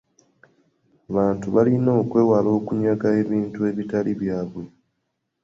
[1.09, 4.63] Abantu balina okwewala okunyaga ebintu ebitali byabwe.